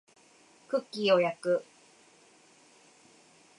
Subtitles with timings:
[0.67, 1.65] クッキーを焼く